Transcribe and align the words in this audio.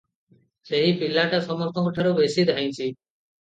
ସେହି 0.69 0.93
ପଲିଟା 1.01 1.41
ସମସ୍ତଙ୍କଠାରୁ 1.49 2.15
ବେଶି 2.23 2.47
ଧାଇଁଛି। 2.53 2.89